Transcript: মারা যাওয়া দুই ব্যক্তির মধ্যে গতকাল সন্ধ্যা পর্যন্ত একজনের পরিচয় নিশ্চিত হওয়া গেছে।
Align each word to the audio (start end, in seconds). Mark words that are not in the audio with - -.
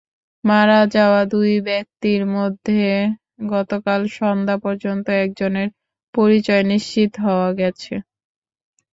মারা 0.43 0.79
যাওয়া 0.95 1.21
দুই 1.33 1.51
ব্যক্তির 1.67 2.21
মধ্যে 2.35 2.83
গতকাল 3.51 4.01
সন্ধ্যা 4.17 4.55
পর্যন্ত 4.65 5.05
একজনের 5.23 5.67
পরিচয় 6.13 6.63
নিশ্চিত 6.71 7.11
হওয়া 7.25 7.49
গেছে। 7.59 7.93